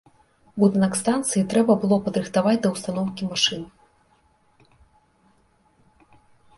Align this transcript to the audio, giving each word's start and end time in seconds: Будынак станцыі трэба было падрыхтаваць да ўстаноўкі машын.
Будынак 0.61 0.93
станцыі 1.01 1.43
трэба 1.51 1.75
было 1.83 1.99
падрыхтаваць 2.09 2.55
да 2.65 2.73
ўстаноўкі 2.79 3.31
машын. 3.31 3.63